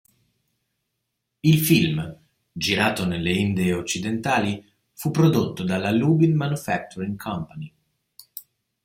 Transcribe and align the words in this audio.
Il 1.43 1.59
film, 1.59 2.19
girato 2.51 3.05
nelle 3.05 3.33
Indie 3.33 3.73
Occidentali, 3.73 4.67
fu 4.93 5.11
prodotto 5.11 5.63
dalla 5.63 5.91
Lubin 5.91 6.35
Manufacturing 6.35 7.15
Company. 7.15 7.71